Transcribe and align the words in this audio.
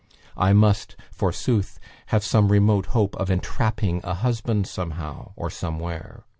I 0.35 0.51
must, 0.51 0.95
forsooth, 1.11 1.79
have 2.07 2.23
some 2.23 2.51
remote 2.51 2.87
hope 2.87 3.15
of 3.17 3.29
entrapping 3.29 4.01
a 4.03 4.15
husband 4.15 4.65
somehow, 4.65 5.31
or 5.35 5.51
somewhere. 5.51 6.23